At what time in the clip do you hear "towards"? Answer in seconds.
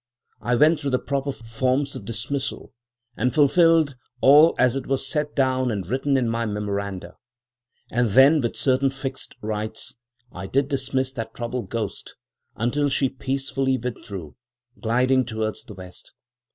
15.23-15.63